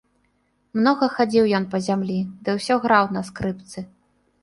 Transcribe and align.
Многа 0.79 1.09
хадзіў 1.17 1.45
ён 1.59 1.69
па 1.75 1.83
зямлі 1.91 2.17
ды 2.43 2.49
ўсё 2.59 2.75
граў 2.89 3.05
на 3.19 3.27
скрыпцы. 3.33 3.89